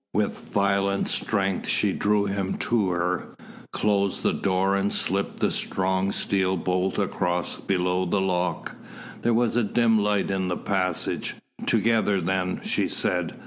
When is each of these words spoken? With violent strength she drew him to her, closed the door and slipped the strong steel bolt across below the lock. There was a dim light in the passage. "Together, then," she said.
With 0.15 0.39
violent 0.51 1.07
strength 1.09 1.67
she 1.67 1.93
drew 1.93 2.25
him 2.25 2.57
to 2.57 2.89
her, 2.89 3.35
closed 3.71 4.23
the 4.23 4.33
door 4.33 4.75
and 4.75 4.91
slipped 4.91 5.41
the 5.41 5.51
strong 5.51 6.11
steel 6.11 6.57
bolt 6.57 6.97
across 6.97 7.57
below 7.57 8.05
the 8.05 8.19
lock. 8.19 8.75
There 9.21 9.35
was 9.35 9.55
a 9.55 9.63
dim 9.63 9.99
light 9.99 10.31
in 10.31 10.47
the 10.47 10.57
passage. 10.57 11.35
"Together, 11.67 12.19
then," 12.19 12.61
she 12.63 12.87
said. 12.87 13.35